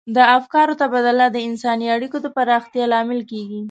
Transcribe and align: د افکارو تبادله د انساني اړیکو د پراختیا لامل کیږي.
د 0.15 0.17
افکارو 0.37 0.73
تبادله 0.81 1.27
د 1.31 1.37
انساني 1.47 1.87
اړیکو 1.95 2.17
د 2.21 2.27
پراختیا 2.35 2.85
لامل 2.93 3.21
کیږي. 3.31 3.59